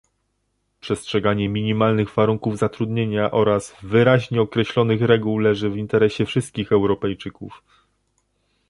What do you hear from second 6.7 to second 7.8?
Europejczyków